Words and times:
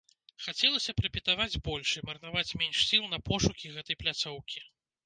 Хацелася 0.45 0.91
б 0.95 1.03
рэпетаваць 1.07 1.61
больш 1.69 1.89
і 2.01 2.03
марнаваць 2.09 2.55
менш 2.63 2.77
сіл 2.89 3.05
на 3.13 3.25
пошукі 3.31 3.75
гэтай 3.79 3.95
пляцоўкі. 4.03 4.71